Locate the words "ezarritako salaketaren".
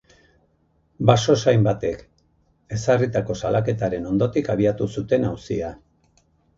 2.79-4.11